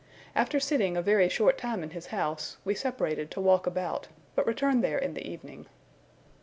[0.35, 4.47] After sitting a very short time in his house, we separated to walk about, but
[4.47, 5.67] returned there in the evening.